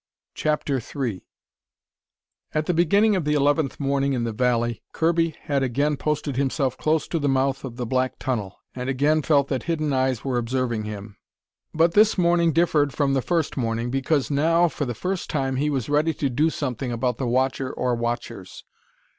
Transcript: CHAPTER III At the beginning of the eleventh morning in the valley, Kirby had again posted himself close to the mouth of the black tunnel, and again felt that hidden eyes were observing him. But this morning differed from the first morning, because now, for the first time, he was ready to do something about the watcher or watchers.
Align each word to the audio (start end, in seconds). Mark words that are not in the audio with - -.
CHAPTER 0.33 0.81
III 0.81 1.23
At 2.55 2.65
the 2.65 2.73
beginning 2.73 3.15
of 3.15 3.23
the 3.23 3.35
eleventh 3.35 3.79
morning 3.79 4.13
in 4.13 4.23
the 4.23 4.31
valley, 4.33 4.81
Kirby 4.93 5.35
had 5.43 5.61
again 5.61 5.95
posted 5.95 6.37
himself 6.37 6.75
close 6.75 7.07
to 7.09 7.19
the 7.19 7.29
mouth 7.29 7.63
of 7.63 7.75
the 7.75 7.85
black 7.85 8.17
tunnel, 8.17 8.57
and 8.73 8.89
again 8.89 9.21
felt 9.21 9.47
that 9.49 9.61
hidden 9.69 9.93
eyes 9.93 10.25
were 10.25 10.39
observing 10.39 10.85
him. 10.85 11.17
But 11.71 11.93
this 11.93 12.17
morning 12.17 12.51
differed 12.51 12.93
from 12.93 13.13
the 13.13 13.21
first 13.21 13.57
morning, 13.57 13.91
because 13.91 14.31
now, 14.31 14.67
for 14.69 14.85
the 14.85 14.95
first 14.95 15.29
time, 15.29 15.57
he 15.57 15.69
was 15.69 15.87
ready 15.87 16.15
to 16.15 16.31
do 16.31 16.49
something 16.49 16.91
about 16.91 17.19
the 17.19 17.27
watcher 17.27 17.71
or 17.71 17.93
watchers. 17.93 18.63